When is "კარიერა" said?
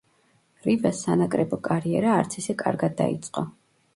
1.69-2.15